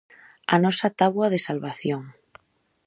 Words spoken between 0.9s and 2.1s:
táboa de salvación.